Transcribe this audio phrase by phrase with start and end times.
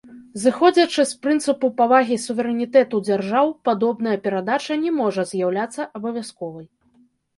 [0.43, 6.65] Зыходзячы з прынцыпу павагі суверэнітэту дзяржаў, падобная перадача не можа з'яўляцца абавязковай.